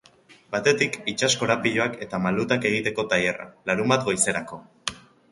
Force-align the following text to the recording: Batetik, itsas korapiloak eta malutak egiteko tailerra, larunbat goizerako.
Batetik, 0.53 0.95
itsas 1.11 1.27
korapiloak 1.41 1.99
eta 2.05 2.19
malutak 2.23 2.65
egiteko 2.69 3.05
tailerra, 3.11 3.45
larunbat 3.71 4.07
goizerako. 4.09 4.59